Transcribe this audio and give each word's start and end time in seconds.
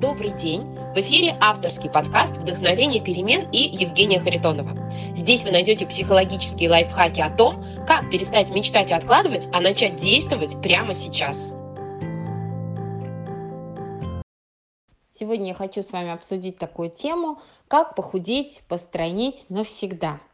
Добрый 0.00 0.30
день! 0.30 0.62
В 0.94 0.98
эфире 0.98 1.36
авторский 1.40 1.90
подкаст 1.90 2.36
«Вдохновение 2.36 3.02
перемен» 3.02 3.50
и 3.50 3.58
Евгения 3.58 4.20
Харитонова. 4.20 4.88
Здесь 5.16 5.42
вы 5.42 5.50
найдете 5.50 5.88
психологические 5.88 6.70
лайфхаки 6.70 7.20
о 7.20 7.36
том, 7.36 7.64
как 7.84 8.08
перестать 8.08 8.54
мечтать 8.54 8.92
и 8.92 8.94
откладывать, 8.94 9.48
а 9.52 9.60
начать 9.60 9.96
действовать 9.96 10.62
прямо 10.62 10.94
сейчас. 10.94 11.56
Сегодня 15.10 15.48
я 15.48 15.54
хочу 15.54 15.82
с 15.82 15.90
вами 15.90 16.10
обсудить 16.10 16.58
такую 16.58 16.90
тему, 16.90 17.40
как 17.66 17.96
похудеть, 17.96 18.62
постройнеть 18.68 19.46
навсегда– 19.50 20.20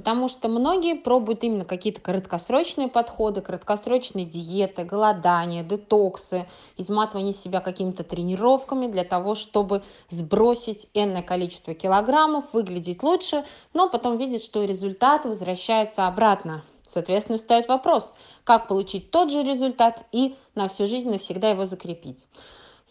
Потому 0.00 0.28
что 0.28 0.48
многие 0.48 0.94
пробуют 0.94 1.44
именно 1.44 1.66
какие-то 1.66 2.00
краткосрочные 2.00 2.88
подходы, 2.88 3.42
краткосрочные 3.42 4.24
диеты, 4.24 4.82
голодания, 4.84 5.62
детоксы, 5.62 6.46
изматывание 6.78 7.34
себя 7.34 7.60
какими-то 7.60 8.02
тренировками 8.02 8.86
для 8.86 9.04
того, 9.04 9.34
чтобы 9.34 9.82
сбросить 10.08 10.88
энное 10.94 11.20
количество 11.20 11.74
килограммов, 11.74 12.46
выглядеть 12.54 13.02
лучше, 13.02 13.44
но 13.74 13.90
потом 13.90 14.16
видят, 14.16 14.42
что 14.42 14.64
результат 14.64 15.26
возвращается 15.26 16.06
обратно. 16.06 16.64
Соответственно, 16.88 17.36
стоит 17.36 17.68
вопрос, 17.68 18.14
как 18.44 18.68
получить 18.68 19.10
тот 19.10 19.30
же 19.30 19.42
результат 19.42 20.06
и 20.12 20.34
на 20.54 20.68
всю 20.68 20.86
жизнь 20.86 21.10
навсегда 21.10 21.50
его 21.50 21.66
закрепить. 21.66 22.26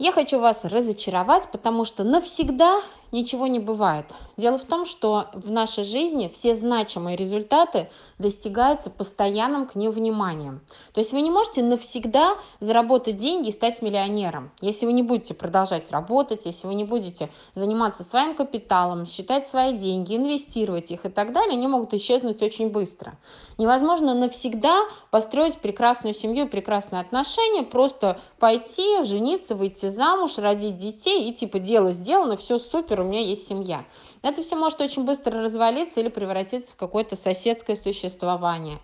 Я 0.02 0.14
хочу 0.14 0.40
вас 0.40 0.64
разочаровать, 0.64 1.52
потому 1.52 1.84
что 1.84 2.06
навсегда 2.06 2.80
ничего 3.12 3.48
не 3.48 3.60
бывает. 3.60 4.06
Дело 4.38 4.58
в 4.58 4.64
том, 4.64 4.86
что 4.86 5.28
в 5.34 5.50
нашей 5.50 5.84
жизни 5.84 6.32
все 6.34 6.56
значимые 6.56 7.18
результаты 7.18 7.90
достигаются 8.18 8.90
постоянным 8.90 9.66
к 9.68 9.76
ним 9.76 9.92
вниманием. 9.92 10.62
То 10.94 11.02
есть 11.02 11.12
вы 11.12 11.22
не 11.22 11.30
можете 11.30 11.64
навсегда 11.64 12.36
заработать 12.60 13.18
деньги 13.18 13.50
и 13.50 13.52
стать 13.52 13.82
миллионером, 13.82 14.52
если 14.62 14.86
вы 14.86 14.94
не 14.94 15.04
будете 15.04 15.34
продолжать 15.34 15.92
работать, 15.92 16.46
если 16.46 16.68
вы 16.68 16.76
не 16.76 16.86
будете 16.86 17.30
заниматься 17.54 18.04
своим 18.04 18.36
капиталом, 18.36 19.06
считать 19.06 19.48
свои 19.48 19.74
деньги, 19.74 20.16
инвестировать 20.16 20.92
их 20.92 21.06
и 21.06 21.10
так 21.10 21.34
далее, 21.34 21.54
они 21.54 21.68
могут 21.68 21.94
исчезнуть 21.94 22.42
очень 22.42 22.70
быстро. 22.70 23.18
Невозможно 23.58 24.14
навсегда 24.14 24.84
построить 25.12 25.58
прекрасную 25.58 26.14
семью 26.14 26.48
прекрасные 26.48 27.02
отношения, 27.02 27.64
просто 27.64 28.20
пойти, 28.40 29.04
жениться, 29.04 29.56
выйти 29.56 29.89
замуж, 29.90 30.38
родить 30.38 30.78
детей 30.78 31.30
и 31.30 31.34
типа 31.34 31.60
дело 31.60 31.92
сделано, 31.92 32.38
все 32.38 32.58
супер, 32.58 33.02
у 33.02 33.04
меня 33.04 33.22
есть 33.22 33.48
семья. 33.48 33.86
Это 34.22 34.42
все 34.42 34.56
может 34.56 34.82
очень 34.82 35.06
быстро 35.06 35.42
развалиться 35.42 36.02
или 36.02 36.10
превратиться 36.10 36.74
в 36.74 36.76
какое-то 36.76 37.16
соседское 37.16 37.76
существование. 37.76 38.80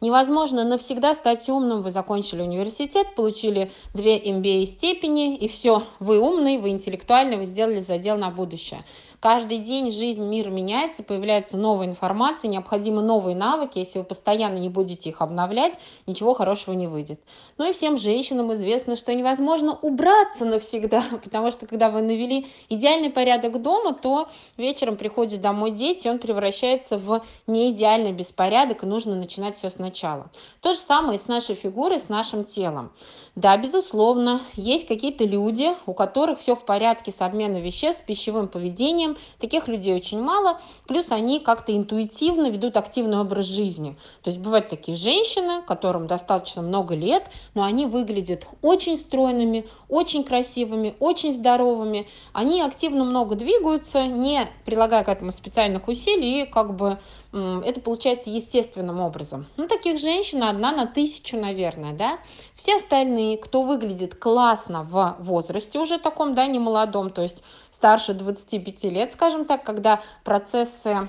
Невозможно 0.00 0.64
навсегда 0.64 1.12
стать 1.14 1.48
умным. 1.50 1.82
Вы 1.82 1.90
закончили 1.90 2.40
университет, 2.40 3.14
получили 3.14 3.70
две 3.92 4.18
MBA 4.18 4.64
степени, 4.64 5.36
и 5.36 5.46
все, 5.46 5.82
вы 5.98 6.18
умный, 6.18 6.56
вы 6.56 6.70
интеллектуальный, 6.70 7.36
вы 7.36 7.44
сделали 7.44 7.80
задел 7.80 8.16
на 8.16 8.30
будущее. 8.30 8.82
Каждый 9.20 9.58
день 9.58 9.90
жизнь, 9.90 10.24
мир 10.24 10.48
меняется, 10.48 11.02
появляется 11.02 11.58
новая 11.58 11.86
информация, 11.86 12.48
необходимы 12.48 13.02
новые 13.02 13.36
навыки. 13.36 13.78
Если 13.78 13.98
вы 13.98 14.04
постоянно 14.06 14.56
не 14.56 14.70
будете 14.70 15.10
их 15.10 15.20
обновлять, 15.20 15.74
ничего 16.06 16.32
хорошего 16.32 16.74
не 16.74 16.86
выйдет. 16.86 17.20
Ну 17.58 17.68
и 17.68 17.74
всем 17.74 17.98
женщинам 17.98 18.50
известно, 18.54 18.96
что 18.96 19.14
невозможно 19.14 19.78
убраться 19.82 20.46
навсегда, 20.46 21.04
потому 21.22 21.50
что 21.50 21.66
когда 21.66 21.90
вы 21.90 22.00
навели 22.00 22.46
идеальный 22.70 23.10
порядок 23.10 23.60
дома, 23.60 23.92
то 23.92 24.28
вечером 24.56 24.79
приходят 24.96 25.40
домой 25.40 25.70
дети, 25.70 26.08
он 26.08 26.18
превращается 26.18 26.98
в 26.98 27.22
неидеальный 27.46 28.12
беспорядок, 28.12 28.82
и 28.82 28.86
нужно 28.86 29.14
начинать 29.14 29.56
все 29.56 29.70
сначала. 29.70 30.30
То 30.60 30.74
же 30.74 30.78
самое 30.78 31.18
и 31.18 31.22
с 31.22 31.28
нашей 31.28 31.54
фигурой, 31.54 32.00
с 32.00 32.08
нашим 32.08 32.44
телом. 32.44 32.92
Да, 33.36 33.56
безусловно, 33.56 34.40
есть 34.54 34.88
какие-то 34.88 35.24
люди, 35.24 35.70
у 35.86 35.94
которых 35.94 36.40
все 36.40 36.56
в 36.56 36.64
порядке 36.64 37.12
с 37.12 37.20
обменом 37.20 37.62
веществ, 37.62 38.02
с 38.02 38.04
пищевым 38.04 38.48
поведением. 38.48 39.16
Таких 39.38 39.68
людей 39.68 39.94
очень 39.94 40.20
мало. 40.20 40.60
Плюс 40.88 41.12
они 41.12 41.38
как-то 41.38 41.76
интуитивно 41.76 42.50
ведут 42.50 42.76
активный 42.76 43.20
образ 43.20 43.46
жизни. 43.46 43.96
То 44.22 44.30
есть 44.30 44.40
бывают 44.40 44.68
такие 44.68 44.96
женщины, 44.96 45.62
которым 45.62 46.06
достаточно 46.06 46.60
много 46.60 46.94
лет, 46.94 47.24
но 47.54 47.62
они 47.62 47.86
выглядят 47.86 48.46
очень 48.62 48.98
стройными, 48.98 49.66
очень 49.88 50.24
красивыми, 50.24 50.94
очень 50.98 51.32
здоровыми. 51.32 52.08
Они 52.32 52.60
активно 52.60 53.04
много 53.04 53.36
двигаются, 53.36 54.06
не 54.06 54.48
прилагая 54.70 55.02
к 55.02 55.08
этому 55.08 55.32
специальных 55.32 55.88
усилий, 55.88 56.42
и 56.42 56.46
как 56.46 56.76
бы 56.76 56.98
это 57.32 57.80
получается 57.80 58.30
естественным 58.30 59.00
образом. 59.00 59.46
Ну, 59.56 59.66
таких 59.66 59.98
женщин 59.98 60.44
одна 60.44 60.70
на 60.70 60.86
тысячу, 60.86 61.36
наверное, 61.36 61.92
да. 61.92 62.18
Все 62.54 62.76
остальные, 62.76 63.38
кто 63.38 63.62
выглядит 63.62 64.14
классно 64.14 64.84
в 64.84 65.16
возрасте 65.18 65.80
уже 65.80 65.98
таком, 65.98 66.36
да, 66.36 66.46
не 66.46 66.60
молодом, 66.60 67.10
то 67.10 67.22
есть 67.22 67.42
старше 67.72 68.14
25 68.14 68.84
лет, 68.84 69.12
скажем 69.12 69.44
так, 69.44 69.64
когда 69.64 70.02
процессы 70.22 71.08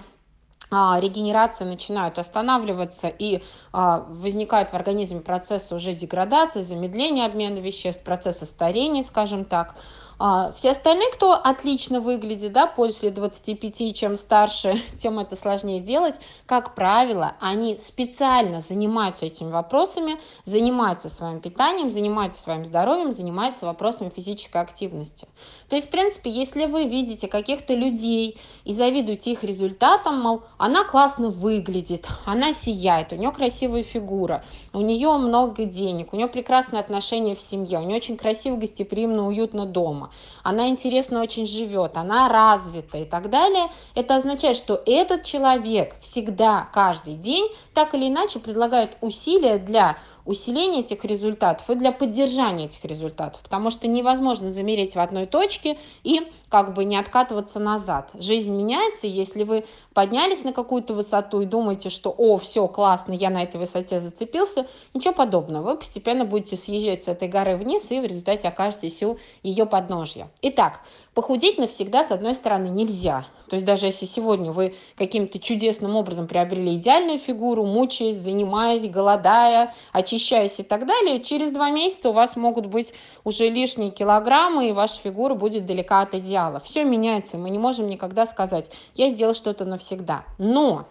а, 0.72 0.99
регенерации 0.99 1.66
начинают 1.66 2.17
останавливаться 2.17 3.09
и 3.09 3.43
а, 3.73 4.05
возникают 4.09 4.69
в 4.69 4.73
организме 4.73 5.19
процессы 5.19 5.75
уже 5.75 5.93
деградации, 5.93 6.61
замедления 6.61 7.28
обмена 7.28 7.59
веществ, 7.59 8.03
процессы 8.03 8.45
старения, 8.45 9.03
скажем 9.03 9.45
так, 9.45 9.75
а, 10.24 10.52
все 10.52 10.70
остальные, 10.70 11.09
кто 11.14 11.34
отлично 11.34 12.00
выглядит, 12.00 12.54
да, 12.54 12.68
после 12.68 13.09
25, 13.09 13.96
чем 13.96 14.16
старше, 14.16 14.80
тем 15.00 15.18
это 15.18 15.36
сложнее 15.36 15.80
делать, 15.80 16.14
как 16.46 16.76
правило, 16.76 17.34
они 17.40 17.80
специально 17.84 18.62
занимаются 18.62 19.26
этими 19.26 19.50
вопросами, 19.50 20.20
занимаются 20.46 21.09
своим 21.09 21.40
питанием, 21.40 21.90
занимаются 21.90 22.40
своим 22.40 22.66
здоровьем, 22.66 23.14
занимаются 23.14 23.66
вопросами 23.66 24.12
физической 24.16 24.62
активности. 24.62 25.28
То 25.70 25.76
есть, 25.76 25.88
в 25.88 25.90
принципе, 25.90 26.30
если 26.30 26.68
вы 26.68 26.86
видите 26.86 27.28
каких-то 27.28 27.74
людей 27.74 28.40
и 28.64 28.74
завидуете 28.74 29.32
их 29.32 29.44
результатам, 29.44 30.22
мол, 30.22 30.44
она 30.59 30.84
классно 30.84 31.30
выглядит, 31.30 32.08
она 32.26 32.53
сияет, 32.53 33.12
у 33.12 33.16
нее 33.16 33.32
красивая 33.32 33.82
фигура, 33.82 34.44
у 34.72 34.82
нее 34.82 35.18
много 35.18 35.66
денег, 35.66 36.14
у 36.14 36.16
нее 36.16 36.28
прекрасные 36.28 36.80
отношения 36.80 37.36
в 37.36 37.42
семье, 37.42 37.80
у 37.80 37.84
нее 37.84 37.98
очень 37.98 38.18
красиво, 38.18 38.58
гостеприимно, 38.58 39.28
уютно 39.28 39.66
дома 39.66 40.10
она 40.44 40.69
интересно 40.69 41.22
очень 41.22 41.45
живет, 41.45 41.97
она 41.97 42.29
развита 42.29 42.97
и 42.97 43.05
так 43.05 43.29
далее, 43.29 43.69
это 43.95 44.16
означает, 44.16 44.57
что 44.57 44.81
этот 44.85 45.23
человек 45.23 45.95
всегда, 46.01 46.69
каждый 46.73 47.16
день, 47.16 47.49
так 47.73 47.94
или 47.94 48.07
иначе 48.07 48.39
предлагает 48.39 48.97
усилия 49.01 49.57
для 49.57 49.97
усиления 50.25 50.81
этих 50.81 51.03
результатов 51.03 51.69
и 51.69 51.75
для 51.75 51.91
поддержания 51.91 52.66
этих 52.66 52.85
результатов, 52.85 53.41
потому 53.41 53.69
что 53.69 53.88
невозможно 53.88 54.49
замереть 54.49 54.95
в 54.95 54.99
одной 54.99 55.25
точке 55.25 55.77
и 56.03 56.31
как 56.49 56.73
бы 56.73 56.83
не 56.83 56.97
откатываться 56.97 57.59
назад. 57.59 58.09
Жизнь 58.13 58.53
меняется, 58.53 59.07
если 59.07 59.43
вы 59.43 59.66
поднялись 59.93 60.43
на 60.43 60.51
какую-то 60.51 60.93
высоту 60.93 61.41
и 61.41 61.45
думаете, 61.45 61.89
что 61.89 62.13
«О, 62.16 62.38
все, 62.38 62.67
классно, 62.67 63.13
я 63.13 63.29
на 63.29 63.43
этой 63.43 63.57
высоте 63.57 63.99
зацепился», 63.99 64.67
ничего 64.93 65.13
подобного. 65.13 65.72
Вы 65.72 65.78
постепенно 65.78 66.25
будете 66.25 66.57
съезжать 66.57 67.05
с 67.05 67.07
этой 67.07 67.29
горы 67.29 67.55
вниз 67.55 67.89
и 67.89 67.99
в 67.99 68.03
результате 68.03 68.49
окажетесь 68.49 69.01
у 69.03 69.17
ее 69.43 69.66
подножья. 70.01 70.29
Итак, 70.41 70.81
похудеть 71.13 71.57
навсегда, 71.57 72.03
с 72.03 72.12
одной 72.12 72.34
стороны, 72.34 72.69
нельзя. 72.69 73.25
То 73.50 73.56
есть 73.56 73.66
даже 73.66 73.85
если 73.85 74.06
сегодня 74.06 74.51
вы 74.51 74.75
каким-то 74.97 75.39
чудесным 75.39 75.95
образом 75.95 76.28
приобрели 76.28 76.75
идеальную 76.75 77.19
фигуру, 77.19 77.66
мучаясь, 77.66 78.16
занимаясь, 78.16 78.90
голодая, 78.90 79.73
очищаясь 79.91 80.59
и 80.59 80.63
так 80.63 80.85
далее, 80.85 81.22
через 81.22 81.51
два 81.51 81.69
месяца 81.69 82.09
у 82.09 82.13
вас 82.13 82.35
могут 82.35 82.66
быть 82.66 82.94
уже 83.23 83.50
лишние 83.50 83.91
килограммы, 83.91 84.69
и 84.69 84.73
ваша 84.73 85.00
фигура 85.00 85.35
будет 85.35 85.66
далека 85.66 86.01
от 86.01 86.16
идеала. 86.16 86.59
Все 86.61 86.84
меняется, 86.84 87.38
мы 87.38 87.50
не 87.50 87.59
можем 87.59 87.88
никогда 87.88 88.25
сказать, 88.25 88.72
я 88.95 89.09
сделал 89.09 89.34
что-то 89.34 89.66
навсегда. 89.66 90.23
Но 90.38 90.88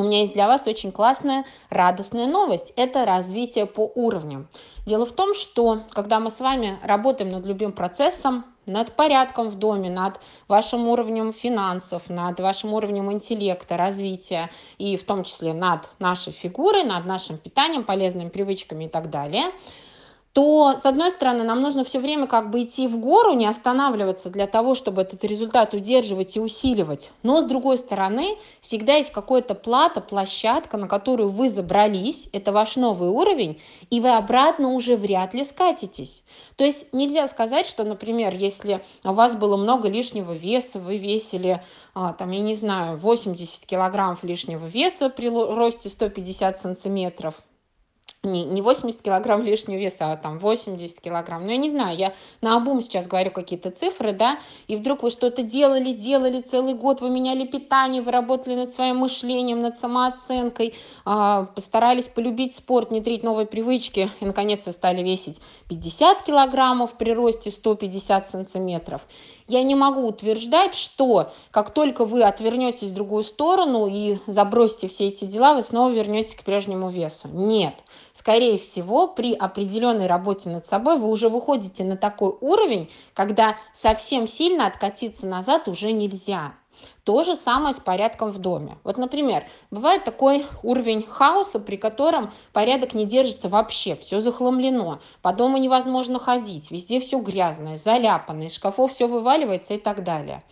у 0.00 0.02
меня 0.02 0.20
есть 0.20 0.32
для 0.32 0.46
вас 0.46 0.66
очень 0.66 0.92
классная, 0.92 1.44
радостная 1.68 2.26
новость. 2.26 2.72
Это 2.76 3.04
развитие 3.04 3.66
по 3.66 3.92
уровням. 3.94 4.48
Дело 4.86 5.04
в 5.04 5.12
том, 5.12 5.34
что 5.34 5.82
когда 5.90 6.20
мы 6.20 6.30
с 6.30 6.40
вами 6.40 6.78
работаем 6.82 7.30
над 7.30 7.44
любым 7.44 7.72
процессом, 7.72 8.46
над 8.64 8.92
порядком 8.96 9.50
в 9.50 9.56
доме, 9.56 9.90
над 9.90 10.18
вашим 10.48 10.88
уровнем 10.88 11.34
финансов, 11.34 12.08
над 12.08 12.40
вашим 12.40 12.72
уровнем 12.72 13.12
интеллекта, 13.12 13.76
развития 13.76 14.48
и 14.78 14.96
в 14.96 15.04
том 15.04 15.22
числе 15.22 15.52
над 15.52 15.86
нашей 15.98 16.32
фигурой, 16.32 16.82
над 16.84 17.04
нашим 17.04 17.36
питанием, 17.36 17.84
полезными 17.84 18.30
привычками 18.30 18.84
и 18.84 18.88
так 18.88 19.10
далее– 19.10 19.52
то, 20.32 20.76
с 20.78 20.86
одной 20.86 21.10
стороны, 21.10 21.42
нам 21.42 21.60
нужно 21.60 21.82
все 21.82 21.98
время 21.98 22.28
как 22.28 22.50
бы 22.50 22.62
идти 22.62 22.86
в 22.86 22.98
гору, 22.98 23.32
не 23.32 23.46
останавливаться 23.46 24.30
для 24.30 24.46
того, 24.46 24.76
чтобы 24.76 25.02
этот 25.02 25.24
результат 25.24 25.74
удерживать 25.74 26.36
и 26.36 26.40
усиливать. 26.40 27.10
Но, 27.24 27.40
с 27.40 27.44
другой 27.44 27.78
стороны, 27.78 28.36
всегда 28.60 28.94
есть 28.94 29.10
какая-то 29.10 29.56
плата, 29.56 30.00
площадка, 30.00 30.76
на 30.76 30.86
которую 30.86 31.30
вы 31.30 31.50
забрались, 31.50 32.28
это 32.32 32.52
ваш 32.52 32.76
новый 32.76 33.08
уровень, 33.08 33.60
и 33.90 33.98
вы 33.98 34.10
обратно 34.10 34.68
уже 34.68 34.96
вряд 34.96 35.34
ли 35.34 35.42
скатитесь. 35.42 36.22
То 36.54 36.62
есть 36.62 36.86
нельзя 36.92 37.26
сказать, 37.26 37.66
что, 37.66 37.82
например, 37.82 38.32
если 38.32 38.84
у 39.02 39.12
вас 39.12 39.34
было 39.34 39.56
много 39.56 39.88
лишнего 39.88 40.32
веса, 40.32 40.78
вы 40.78 40.98
весили, 40.98 41.60
а, 41.92 42.12
там, 42.12 42.30
я 42.30 42.40
не 42.40 42.54
знаю, 42.54 42.98
80 42.98 43.66
килограммов 43.66 44.22
лишнего 44.22 44.66
веса 44.66 45.10
при 45.10 45.28
росте 45.28 45.88
150 45.88 46.60
сантиметров– 46.60 47.34
не, 48.22 48.44
не 48.44 48.60
80 48.60 49.00
килограмм 49.00 49.42
лишнего 49.42 49.78
веса, 49.78 50.12
а 50.12 50.16
там 50.16 50.38
80 50.38 51.00
килограмм. 51.00 51.46
Ну, 51.46 51.52
я 51.52 51.56
не 51.56 51.70
знаю, 51.70 51.96
я 51.96 52.12
на 52.42 52.56
обум 52.56 52.82
сейчас 52.82 53.06
говорю 53.06 53.30
какие-то 53.30 53.70
цифры, 53.70 54.12
да, 54.12 54.38
и 54.68 54.76
вдруг 54.76 55.02
вы 55.02 55.10
что-то 55.10 55.42
делали, 55.42 55.92
делали 55.92 56.42
целый 56.42 56.74
год, 56.74 57.00
вы 57.00 57.08
меняли 57.08 57.46
питание, 57.46 58.02
вы 58.02 58.10
работали 58.10 58.56
над 58.56 58.74
своим 58.74 58.98
мышлением, 58.98 59.62
над 59.62 59.78
самооценкой, 59.78 60.74
э, 61.06 61.46
постарались 61.54 62.08
полюбить 62.08 62.54
спорт, 62.54 62.90
внедрить 62.90 63.22
новые 63.22 63.46
привычки, 63.46 64.10
и, 64.20 64.24
наконец, 64.26 64.66
вы 64.66 64.72
стали 64.72 65.02
весить 65.02 65.40
50 65.68 66.22
килограммов 66.22 66.98
при 66.98 67.12
росте 67.12 67.50
150 67.50 68.28
сантиметров. 68.28 69.00
Я 69.50 69.64
не 69.64 69.74
могу 69.74 70.06
утверждать, 70.06 70.74
что 70.74 71.32
как 71.50 71.70
только 71.70 72.04
вы 72.04 72.22
отвернетесь 72.22 72.90
в 72.90 72.94
другую 72.94 73.24
сторону 73.24 73.88
и 73.88 74.18
забросите 74.28 74.88
все 74.88 75.08
эти 75.08 75.24
дела, 75.24 75.54
вы 75.54 75.62
снова 75.62 75.90
вернетесь 75.90 76.36
к 76.36 76.44
прежнему 76.44 76.88
весу. 76.88 77.26
Нет. 77.26 77.74
Скорее 78.12 78.58
всего, 78.58 79.08
при 79.08 79.34
определенной 79.34 80.06
работе 80.06 80.50
над 80.50 80.66
собой 80.66 80.98
вы 80.98 81.08
уже 81.08 81.28
выходите 81.28 81.84
на 81.84 81.96
такой 81.96 82.34
уровень, 82.40 82.90
когда 83.14 83.56
совсем 83.74 84.26
сильно 84.26 84.66
откатиться 84.66 85.26
назад 85.26 85.68
уже 85.68 85.92
нельзя. 85.92 86.54
То 87.04 87.24
же 87.24 87.34
самое 87.34 87.74
с 87.74 87.78
порядком 87.78 88.30
в 88.30 88.38
доме. 88.38 88.78
Вот, 88.84 88.96
например, 88.96 89.44
бывает 89.70 90.04
такой 90.04 90.46
уровень 90.62 91.02
хаоса, 91.02 91.58
при 91.58 91.76
котором 91.76 92.30
порядок 92.52 92.94
не 92.94 93.04
держится 93.04 93.48
вообще, 93.48 93.96
все 93.96 94.20
захламлено, 94.20 95.00
по 95.22 95.32
дому 95.32 95.56
невозможно 95.58 96.18
ходить, 96.18 96.70
везде 96.70 97.00
все 97.00 97.18
грязное, 97.18 97.76
заляпанное, 97.76 98.46
из 98.46 98.54
шкафов 98.54 98.92
все 98.94 99.06
вываливается 99.06 99.74
и 99.74 99.78
так 99.78 100.04
далее. 100.04 100.42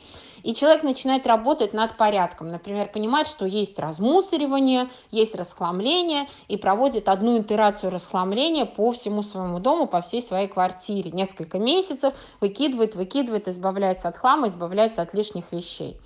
И 0.43 0.55
человек 0.55 0.83
начинает 0.83 1.27
работать 1.27 1.73
над 1.73 1.97
порядком. 1.97 2.51
Например, 2.51 2.89
понимает, 2.89 3.29
что 3.29 3.47
есть 3.47 3.79
размусоривание, 3.79 4.89
есть 5.11 5.35
расхламление, 5.35 6.29
и 6.49 6.57
проводит 6.57 7.09
одну 7.09 7.41
итерацию 7.41 7.91
расхламления 7.91 8.65
по 8.65 8.93
всему 8.93 9.23
своему 9.23 9.59
дому, 9.59 9.87
по 9.87 10.01
всей 10.01 10.23
своей 10.23 10.49
квартире. 10.49 11.11
Несколько 11.11 11.59
месяцев 11.59 12.15
выкидывает, 12.41 12.95
выкидывает, 12.95 13.49
избавляется 13.49 14.09
от 14.09 14.17
хлама, 14.17 14.49
избавляется 14.49 15.03
от 15.03 15.15
лишних 15.15 15.53
вещей. 15.53 15.97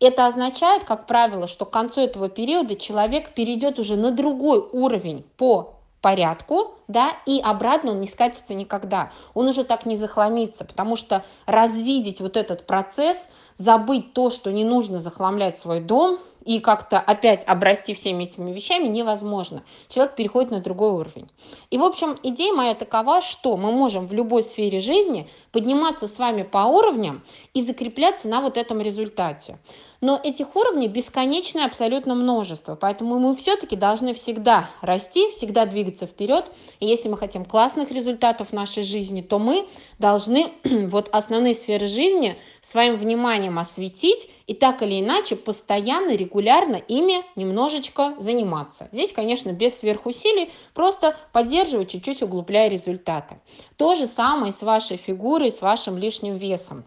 Это 0.00 0.26
означает, 0.26 0.82
как 0.82 1.06
правило, 1.06 1.46
что 1.46 1.64
к 1.64 1.70
концу 1.70 2.00
этого 2.00 2.28
периода 2.28 2.74
человек 2.74 3.34
перейдет 3.34 3.78
уже 3.78 3.96
на 3.96 4.10
другой 4.10 4.58
уровень 4.58 5.24
по 5.36 5.81
порядку, 6.02 6.74
да, 6.88 7.12
и 7.24 7.40
обратно 7.42 7.92
он 7.92 8.00
не 8.00 8.08
скатится 8.08 8.52
никогда. 8.54 9.10
Он 9.32 9.48
уже 9.48 9.64
так 9.64 9.86
не 9.86 9.96
захламится, 9.96 10.64
потому 10.64 10.96
что 10.96 11.24
развидеть 11.46 12.20
вот 12.20 12.36
этот 12.36 12.66
процесс, 12.66 13.28
забыть 13.56 14.12
то, 14.12 14.28
что 14.28 14.52
не 14.52 14.64
нужно 14.64 15.00
захламлять 15.00 15.58
свой 15.58 15.80
дом, 15.80 16.18
и 16.44 16.60
как-то 16.60 16.98
опять 16.98 17.44
обрасти 17.46 17.94
всеми 17.94 18.24
этими 18.24 18.50
вещами 18.50 18.88
невозможно. 18.88 19.62
Человек 19.88 20.16
переходит 20.16 20.50
на 20.50 20.60
другой 20.60 20.90
уровень. 20.90 21.30
И, 21.70 21.78
в 21.78 21.84
общем, 21.84 22.18
идея 22.22 22.52
моя 22.52 22.74
такова, 22.74 23.20
что 23.20 23.56
мы 23.56 23.70
можем 23.70 24.06
в 24.06 24.12
любой 24.12 24.42
сфере 24.42 24.80
жизни 24.80 25.28
подниматься 25.52 26.08
с 26.08 26.18
вами 26.18 26.42
по 26.42 26.58
уровням 26.66 27.22
и 27.54 27.62
закрепляться 27.62 28.28
на 28.28 28.40
вот 28.40 28.56
этом 28.56 28.80
результате. 28.80 29.58
Но 30.02 30.20
этих 30.20 30.56
уровней 30.56 30.88
бесконечное 30.88 31.64
абсолютно 31.64 32.16
множество, 32.16 32.74
поэтому 32.74 33.20
мы 33.20 33.36
все-таки 33.36 33.76
должны 33.76 34.14
всегда 34.14 34.68
расти, 34.80 35.30
всегда 35.30 35.64
двигаться 35.64 36.06
вперед. 36.06 36.44
И 36.80 36.86
если 36.86 37.08
мы 37.08 37.16
хотим 37.16 37.44
классных 37.44 37.92
результатов 37.92 38.48
в 38.48 38.52
нашей 38.52 38.82
жизни, 38.82 39.22
то 39.22 39.38
мы 39.38 39.64
должны 40.00 40.48
вот 40.64 41.08
основные 41.12 41.54
сферы 41.54 41.86
жизни 41.86 42.36
своим 42.60 42.96
вниманием 42.96 43.60
осветить 43.60 44.28
и 44.48 44.54
так 44.54 44.82
или 44.82 45.00
иначе 45.00 45.36
постоянно, 45.36 46.16
регулярно 46.16 46.76
ими 46.88 47.22
немножечко 47.36 48.16
заниматься. 48.18 48.88
Здесь, 48.90 49.12
конечно, 49.12 49.52
без 49.52 49.78
сверхусилий, 49.78 50.50
просто 50.74 51.16
поддерживать, 51.30 51.90
чуть-чуть 51.90 52.24
углубляя 52.24 52.68
результаты. 52.68 53.36
То 53.76 53.94
же 53.94 54.06
самое 54.06 54.52
с 54.52 54.62
вашей 54.62 54.96
фигурой, 54.96 55.52
с 55.52 55.62
вашим 55.62 55.96
лишним 55.96 56.38
весом. 56.38 56.82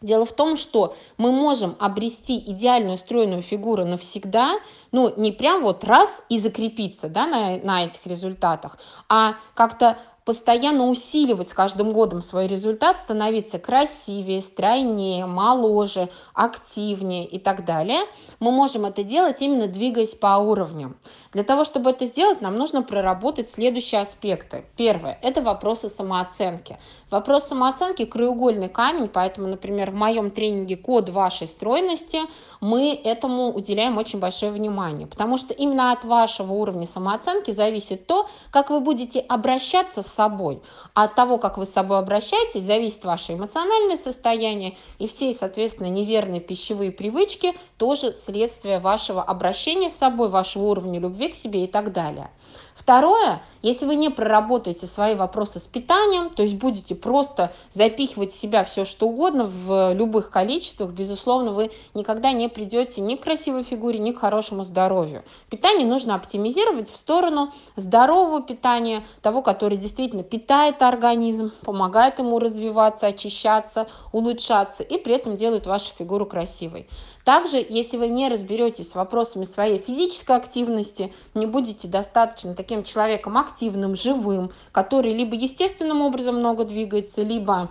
Дело 0.00 0.24
в 0.24 0.32
том, 0.32 0.56
что 0.56 0.96
мы 1.16 1.32
можем 1.32 1.74
обрести 1.80 2.38
идеальную 2.38 2.96
стройную 2.96 3.42
фигуру 3.42 3.84
навсегда, 3.84 4.60
ну, 4.92 5.12
не 5.16 5.32
прям 5.32 5.62
вот 5.62 5.82
раз 5.82 6.22
и 6.28 6.38
закрепиться 6.38 7.08
да, 7.08 7.26
на, 7.26 7.56
на 7.58 7.84
этих 7.84 8.06
результатах, 8.06 8.78
а 9.08 9.34
как-то 9.54 9.98
постоянно 10.28 10.88
усиливать 10.88 11.48
с 11.48 11.54
каждым 11.54 11.94
годом 11.94 12.20
свой 12.20 12.48
результат, 12.48 12.98
становиться 12.98 13.58
красивее, 13.58 14.42
стройнее, 14.42 15.24
моложе, 15.24 16.10
активнее 16.34 17.24
и 17.24 17.38
так 17.38 17.64
далее, 17.64 18.00
мы 18.38 18.50
можем 18.50 18.84
это 18.84 19.02
делать 19.04 19.40
именно 19.40 19.68
двигаясь 19.68 20.12
по 20.12 20.36
уровням. 20.36 20.98
Для 21.32 21.44
того, 21.44 21.64
чтобы 21.64 21.88
это 21.88 22.04
сделать, 22.04 22.42
нам 22.42 22.58
нужно 22.58 22.82
проработать 22.82 23.50
следующие 23.50 24.02
аспекты. 24.02 24.66
Первое– 24.76 25.18
это 25.22 25.40
вопросы 25.40 25.88
самооценки. 25.88 26.78
Вопрос 27.10 27.44
самооценки– 27.44 28.04
краеугольный 28.04 28.68
камень, 28.68 29.08
поэтому, 29.08 29.48
например, 29.48 29.92
в 29.92 29.94
моем 29.94 30.30
тренинге 30.30 30.76
«Код 30.76 31.08
вашей 31.08 31.46
стройности» 31.46 32.20
мы 32.60 32.92
этому 32.92 33.50
уделяем 33.50 33.96
очень 33.96 34.18
большое 34.18 34.52
внимание, 34.52 35.06
потому 35.06 35.38
что 35.38 35.54
именно 35.54 35.92
от 35.92 36.04
вашего 36.04 36.52
уровня 36.52 36.86
самооценки 36.86 37.50
зависит 37.50 38.06
то, 38.06 38.28
как 38.50 38.68
вы 38.68 38.80
будете 38.80 39.20
обращаться 39.20 40.02
с 40.02 40.17
собой. 40.18 40.60
А 40.94 41.04
от 41.04 41.14
того, 41.14 41.38
как 41.38 41.58
вы 41.58 41.64
с 41.64 41.70
собой 41.70 41.98
обращаетесь, 41.98 42.64
зависит 42.64 43.04
ваше 43.04 43.34
эмоциональное 43.34 43.96
состояние 43.96 44.76
и 44.98 45.06
все, 45.06 45.32
соответственно, 45.32 45.86
неверные 45.86 46.40
пищевые 46.40 46.90
привычки 46.90 47.54
тоже 47.76 48.14
следствие 48.14 48.80
вашего 48.80 49.22
обращения 49.22 49.90
с 49.90 49.96
собой, 49.96 50.28
вашего 50.28 50.64
уровня 50.64 50.98
любви 50.98 51.28
к 51.28 51.36
себе 51.36 51.64
и 51.64 51.66
так 51.68 51.92
далее. 51.92 52.30
Второе, 52.78 53.42
если 53.60 53.86
вы 53.86 53.96
не 53.96 54.08
проработаете 54.08 54.86
свои 54.86 55.16
вопросы 55.16 55.58
с 55.58 55.64
питанием, 55.64 56.30
то 56.30 56.42
есть 56.42 56.54
будете 56.54 56.94
просто 56.94 57.52
запихивать 57.72 58.32
в 58.32 58.38
себя 58.38 58.62
все, 58.62 58.84
что 58.84 59.08
угодно 59.08 59.46
в 59.46 59.92
любых 59.94 60.30
количествах, 60.30 60.90
безусловно, 60.90 61.50
вы 61.50 61.72
никогда 61.94 62.30
не 62.30 62.48
придете 62.48 63.00
ни 63.00 63.16
к 63.16 63.24
красивой 63.24 63.64
фигуре, 63.64 63.98
ни 63.98 64.12
к 64.12 64.20
хорошему 64.20 64.62
здоровью. 64.62 65.24
Питание 65.50 65.86
нужно 65.86 66.14
оптимизировать 66.14 66.88
в 66.88 66.96
сторону 66.96 67.52
здорового 67.74 68.42
питания, 68.42 69.04
того, 69.22 69.42
который 69.42 69.76
действительно 69.76 70.22
питает 70.22 70.80
организм, 70.80 71.50
помогает 71.62 72.20
ему 72.20 72.38
развиваться, 72.38 73.08
очищаться, 73.08 73.88
улучшаться 74.12 74.84
и 74.84 74.98
при 74.98 75.14
этом 75.14 75.36
делает 75.36 75.66
вашу 75.66 75.92
фигуру 75.98 76.26
красивой. 76.26 76.86
Также, 77.24 77.58
если 77.68 77.98
вы 77.98 78.08
не 78.08 78.28
разберетесь 78.30 78.92
с 78.92 78.94
вопросами 78.94 79.44
своей 79.44 79.78
физической 79.78 80.36
активности, 80.36 81.12
не 81.34 81.44
будете 81.44 81.86
достаточно 81.86 82.54
таким 82.54 82.67
человеком 82.84 83.36
активным, 83.36 83.96
живым, 83.96 84.50
который 84.72 85.12
либо 85.12 85.34
естественным 85.34 86.02
образом 86.02 86.36
много 86.36 86.64
двигается, 86.64 87.22
либо 87.22 87.70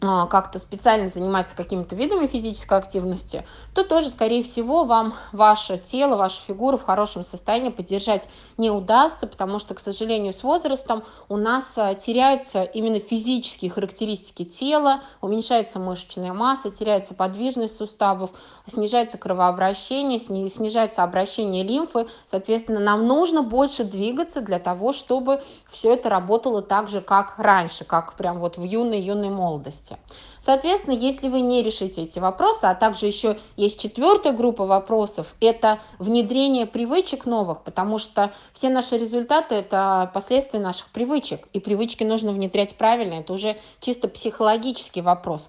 как-то 0.00 0.58
специально 0.58 1.08
заниматься 1.08 1.56
какими-то 1.56 1.96
видами 1.96 2.26
физической 2.26 2.76
активности, 2.76 3.46
то 3.74 3.82
тоже, 3.82 4.10
скорее 4.10 4.42
всего, 4.42 4.84
вам 4.84 5.14
ваше 5.32 5.78
тело, 5.78 6.16
ваша 6.16 6.42
фигура 6.42 6.76
в 6.76 6.84
хорошем 6.84 7.24
состоянии 7.24 7.70
поддержать 7.70 8.28
не 8.58 8.70
удастся, 8.70 9.26
потому 9.26 9.58
что, 9.58 9.74
к 9.74 9.80
сожалению, 9.80 10.34
с 10.34 10.42
возрастом 10.42 11.02
у 11.30 11.38
нас 11.38 11.64
а, 11.76 11.94
теряются 11.94 12.62
именно 12.62 13.00
физические 13.00 13.70
характеристики 13.70 14.44
тела, 14.44 15.00
уменьшается 15.22 15.78
мышечная 15.78 16.34
масса, 16.34 16.70
теряется 16.70 17.14
подвижность 17.14 17.78
суставов, 17.78 18.30
снижается 18.66 19.16
кровообращение, 19.16 20.18
снижается 20.18 21.04
обращение 21.04 21.64
лимфы. 21.64 22.06
Соответственно, 22.26 22.80
нам 22.80 23.06
нужно 23.06 23.42
больше 23.42 23.84
двигаться 23.84 24.42
для 24.42 24.58
того, 24.58 24.92
чтобы 24.92 25.42
все 25.70 25.94
это 25.94 26.10
работало 26.10 26.60
так 26.60 26.90
же, 26.90 27.00
как 27.00 27.38
раньше, 27.38 27.84
как 27.84 28.14
прям 28.14 28.40
вот 28.40 28.58
в 28.58 28.62
юной-юной 28.62 29.30
молодости 29.30 29.85
возрасте. 29.86 29.98
Соответственно, 30.40 30.94
если 30.94 31.28
вы 31.28 31.40
не 31.40 31.62
решите 31.62 32.02
эти 32.02 32.18
вопросы, 32.18 32.64
а 32.64 32.74
также 32.74 33.06
еще 33.06 33.38
есть 33.56 33.80
четвертая 33.80 34.32
группа 34.32 34.66
вопросов, 34.66 35.34
это 35.40 35.80
внедрение 35.98 36.66
привычек 36.66 37.26
новых, 37.26 37.62
потому 37.62 37.98
что 37.98 38.32
все 38.52 38.68
наши 38.68 38.96
результаты– 38.96 39.54
это 39.56 40.10
последствия 40.14 40.60
наших 40.60 40.88
привычек, 40.90 41.48
и 41.52 41.60
привычки 41.60 42.04
нужно 42.04 42.32
внедрять 42.32 42.76
правильно, 42.76 43.14
это 43.14 43.32
уже 43.32 43.56
чисто 43.80 44.08
психологический 44.08 45.02
вопрос 45.02 45.48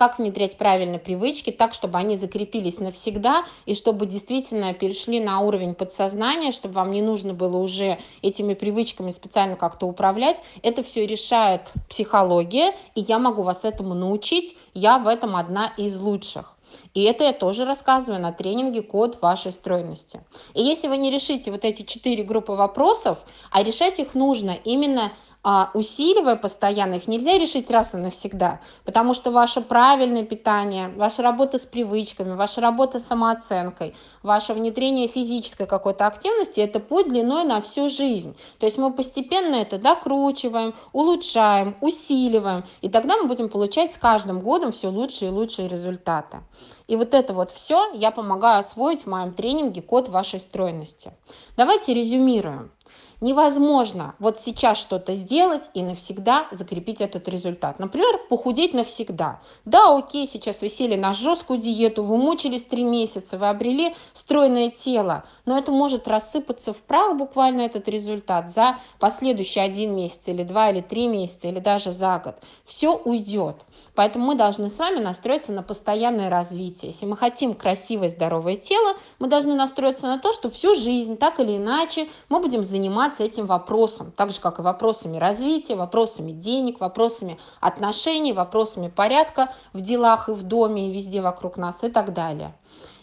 как 0.00 0.18
внедрять 0.18 0.56
правильные 0.56 0.98
привычки 0.98 1.50
так, 1.50 1.74
чтобы 1.74 1.98
они 1.98 2.16
закрепились 2.16 2.78
навсегда 2.78 3.44
и 3.66 3.74
чтобы 3.74 4.06
действительно 4.06 4.72
перешли 4.72 5.20
на 5.20 5.40
уровень 5.40 5.74
подсознания, 5.74 6.52
чтобы 6.52 6.72
вам 6.72 6.90
не 6.90 7.02
нужно 7.02 7.34
было 7.34 7.58
уже 7.58 7.98
этими 8.22 8.54
привычками 8.54 9.10
специально 9.10 9.56
как-то 9.56 9.84
управлять. 9.84 10.38
Это 10.62 10.82
все 10.82 11.06
решает 11.06 11.68
психология, 11.90 12.74
и 12.94 13.02
я 13.02 13.18
могу 13.18 13.42
вас 13.42 13.66
этому 13.66 13.92
научить. 13.92 14.56
Я 14.72 14.98
в 14.98 15.06
этом 15.06 15.36
одна 15.36 15.70
из 15.76 16.00
лучших. 16.00 16.56
И 16.94 17.02
это 17.02 17.24
я 17.24 17.34
тоже 17.34 17.66
рассказываю 17.66 18.22
на 18.22 18.32
тренинге 18.32 18.80
«Код 18.80 19.20
вашей 19.20 19.52
стройности». 19.52 20.22
И 20.54 20.62
если 20.62 20.88
вы 20.88 20.96
не 20.96 21.10
решите 21.10 21.50
вот 21.50 21.66
эти 21.66 21.82
четыре 21.82 22.24
группы 22.24 22.52
вопросов, 22.52 23.18
а 23.50 23.62
решать 23.62 23.98
их 23.98 24.14
нужно 24.14 24.56
именно 24.64 25.12
а, 25.42 25.70
усиливая 25.72 26.36
постоянно, 26.36 26.96
их 26.96 27.08
нельзя 27.08 27.38
решить 27.38 27.70
раз 27.70 27.94
и 27.94 27.96
навсегда, 27.96 28.60
потому 28.84 29.14
что 29.14 29.30
ваше 29.30 29.62
правильное 29.62 30.24
питание, 30.24 30.88
ваша 30.88 31.22
работа 31.22 31.56
с 31.56 31.62
привычками, 31.62 32.34
ваша 32.34 32.60
работа 32.60 32.98
с 32.98 33.06
самооценкой, 33.06 33.94
ваше 34.22 34.52
внедрение 34.52 35.08
физической 35.08 35.66
какой-то 35.66 36.06
активности– 36.06 36.60
это 36.60 36.78
путь 36.78 37.08
длиной 37.08 37.44
на 37.44 37.62
всю 37.62 37.88
жизнь. 37.88 38.36
То 38.58 38.66
есть 38.66 38.76
мы 38.76 38.92
постепенно 38.92 39.54
это 39.54 39.78
докручиваем, 39.78 40.74
улучшаем, 40.92 41.74
усиливаем, 41.80 42.64
и 42.82 42.90
тогда 42.90 43.16
мы 43.16 43.26
будем 43.26 43.48
получать 43.48 43.94
с 43.94 43.96
каждым 43.96 44.40
годом 44.40 44.72
все 44.72 44.88
лучше 44.88 45.24
и 45.24 45.30
лучшие 45.30 45.68
результаты. 45.68 46.40
И 46.86 46.96
вот 46.96 47.14
это 47.14 47.32
вот 47.32 47.50
все 47.50 47.90
я 47.94 48.10
помогаю 48.10 48.58
освоить 48.58 49.04
в 49.04 49.06
моем 49.06 49.32
тренинге 49.32 49.80
«Код 49.80 50.08
вашей 50.08 50.40
стройности». 50.40 51.12
Давайте 51.56 51.94
резюмируем. 51.94 52.72
Невозможно 53.20 54.14
вот 54.18 54.40
сейчас 54.40 54.78
что-то 54.78 55.14
сделать 55.14 55.64
и 55.74 55.82
навсегда 55.82 56.46
закрепить 56.52 57.02
этот 57.02 57.28
результат. 57.28 57.78
Например, 57.78 58.18
похудеть 58.30 58.72
навсегда. 58.72 59.40
Да, 59.66 59.94
окей, 59.94 60.26
сейчас 60.26 60.62
вы 60.62 60.70
сели 60.70 60.96
на 60.96 61.12
жесткую 61.12 61.58
диету, 61.58 62.02
вы 62.02 62.16
мучились 62.16 62.64
три 62.64 62.82
месяца, 62.82 63.36
вы 63.36 63.50
обрели 63.50 63.94
стройное 64.14 64.70
тело, 64.70 65.24
но 65.44 65.58
это 65.58 65.70
может 65.70 66.08
рассыпаться 66.08 66.72
вправо 66.72 67.12
буквально 67.12 67.60
этот 67.60 67.88
результат 67.88 68.50
за 68.50 68.78
последующий 68.98 69.62
один 69.62 69.94
месяц 69.94 70.26
или 70.28 70.42
два 70.42 70.70
или 70.70 70.80
три 70.80 71.06
месяца 71.06 71.48
или 71.48 71.58
даже 71.58 71.90
за 71.90 72.18
год. 72.24 72.36
Все 72.64 72.96
уйдет. 72.96 73.56
Поэтому 73.94 74.24
мы 74.24 74.34
должны 74.34 74.70
с 74.70 74.78
вами 74.78 74.98
настроиться 74.98 75.52
на 75.52 75.62
постоянное 75.62 76.30
развитие. 76.30 76.92
Если 76.92 77.04
мы 77.04 77.18
хотим 77.18 77.54
красивое, 77.54 78.08
здоровое 78.08 78.56
тело, 78.56 78.96
мы 79.18 79.28
должны 79.28 79.54
настроиться 79.54 80.06
на 80.06 80.18
то, 80.18 80.32
что 80.32 80.50
всю 80.50 80.74
жизнь, 80.74 81.18
так 81.18 81.38
или 81.38 81.58
иначе, 81.58 82.08
мы 82.30 82.40
будем 82.40 82.64
заниматься 82.64 83.09
этим 83.18 83.46
вопросом. 83.46 84.12
Так 84.14 84.30
же, 84.30 84.40
как 84.40 84.58
и 84.58 84.62
вопросами 84.62 85.16
развития, 85.16 85.74
вопросами 85.74 86.32
денег, 86.32 86.80
вопросами 86.80 87.38
отношений, 87.60 88.34
вопросами 88.34 88.88
порядка 88.88 89.52
в 89.72 89.80
делах 89.80 90.28
и 90.28 90.32
в 90.32 90.42
доме, 90.42 90.88
и 90.88 90.92
везде 90.92 91.22
вокруг 91.22 91.56
нас 91.56 91.82
и 91.82 91.88
так 91.88 92.12
далее. 92.12 92.54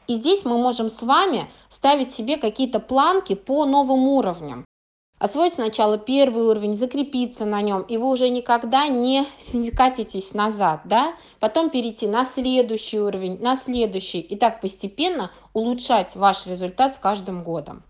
И 0.08 0.16
здесь 0.16 0.46
мы 0.46 0.58
можем 0.58 0.90
с 0.90 1.02
вами 1.02 1.50
ставить 1.70 2.14
себе 2.14 2.38
какие-то 2.38 2.80
планки 2.80 3.36
по 3.36 3.66
новым 3.66 4.08
уровням. 4.08 4.64
Освоить 5.20 5.56
сначала 5.56 5.98
первый 5.98 6.44
уровень, 6.44 6.76
закрепиться 6.76 7.44
на 7.44 7.60
нем, 7.62 7.82
и 7.82 7.98
вы 7.98 8.08
уже 8.08 8.30
никогда 8.30 8.88
не 8.88 9.26
катитесь 9.76 10.36
назад, 10.36 10.82
да? 10.86 11.16
Потом 11.40 11.72
перейти 11.72 12.08
на 12.08 12.24
следующий 12.24 13.00
уровень, 13.00 13.42
на 13.42 13.56
следующий, 13.56 14.20
и 14.20 14.36
так 14.36 14.62
постепенно 14.62 15.32
улучшать 15.54 16.16
ваш 16.16 16.46
результат 16.46 16.94
с 16.94 17.00
каждым 17.00 17.44
годом 17.44 17.84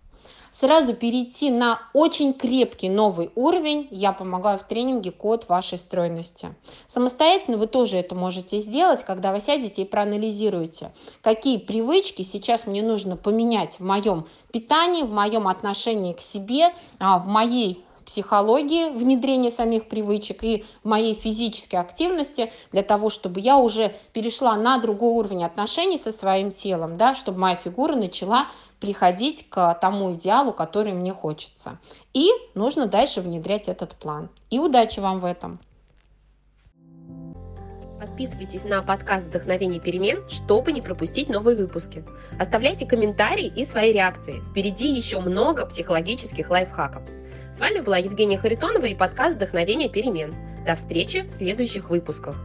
сразу 0.58 0.94
перейти 0.94 1.50
на 1.50 1.80
очень 1.92 2.32
крепкий 2.32 2.88
новый 2.88 3.30
уровень, 3.36 3.86
я 3.90 4.12
помогаю 4.12 4.58
в 4.58 4.64
тренинге 4.64 5.12
«Код 5.12 5.48
вашей 5.48 5.78
стройности». 5.78 6.54
Самостоятельно 6.88 7.58
вы 7.58 7.68
тоже 7.68 7.96
это 7.96 8.14
можете 8.14 8.58
сделать, 8.58 9.04
когда 9.04 9.32
вы 9.32 9.40
сядете 9.40 9.82
и 9.82 9.84
проанализируете, 9.84 10.92
какие 11.22 11.58
привычки 11.58 12.22
сейчас 12.22 12.66
мне 12.66 12.82
нужно 12.82 13.16
поменять 13.16 13.78
в 13.78 13.84
моем 13.84 14.26
питании, 14.52 15.02
в 15.02 15.12
моем 15.12 15.46
отношении 15.46 16.12
к 16.12 16.20
себе, 16.20 16.72
а, 16.98 17.18
в 17.18 17.26
моей 17.26 17.84
психологии 18.08 18.88
внедрения 18.88 19.50
самих 19.50 19.86
привычек 19.86 20.42
и 20.42 20.64
моей 20.82 21.14
физической 21.14 21.76
активности 21.76 22.50
для 22.72 22.82
того, 22.82 23.10
чтобы 23.10 23.40
я 23.40 23.58
уже 23.58 23.94
перешла 24.14 24.56
на 24.56 24.78
другой 24.78 25.12
уровень 25.12 25.44
отношений 25.44 25.98
со 25.98 26.10
своим 26.10 26.50
телом, 26.50 26.96
да, 26.96 27.14
чтобы 27.14 27.38
моя 27.38 27.54
фигура 27.54 27.94
начала 27.94 28.48
приходить 28.80 29.50
к 29.50 29.74
тому 29.74 30.14
идеалу, 30.14 30.52
который 30.52 30.94
мне 30.94 31.12
хочется. 31.12 31.78
И 32.14 32.30
нужно 32.54 32.86
дальше 32.86 33.20
внедрять 33.20 33.68
этот 33.68 33.94
план. 33.94 34.30
И 34.48 34.58
удачи 34.58 35.00
вам 35.00 35.20
в 35.20 35.26
этом! 35.26 35.60
Подписывайтесь 38.00 38.64
на 38.64 38.80
подкаст 38.80 39.26
«Вдохновение 39.26 39.80
перемен», 39.80 40.26
чтобы 40.30 40.72
не 40.72 40.80
пропустить 40.80 41.28
новые 41.28 41.58
выпуски. 41.58 42.04
Оставляйте 42.40 42.86
комментарии 42.86 43.52
и 43.54 43.64
свои 43.64 43.92
реакции. 43.92 44.40
Впереди 44.50 44.86
еще 44.86 45.20
много 45.20 45.66
психологических 45.66 46.48
лайфхаков. 46.48 47.02
С 47.52 47.60
вами 47.60 47.80
была 47.80 47.98
Евгения 47.98 48.38
Харитонова 48.38 48.84
и 48.84 48.94
подкаст 48.94 49.36
«Вдохновение 49.36 49.88
перемен». 49.88 50.34
До 50.64 50.74
встречи 50.74 51.22
в 51.22 51.30
следующих 51.30 51.90
выпусках. 51.90 52.36